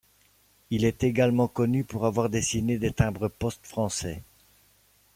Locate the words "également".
1.03-1.47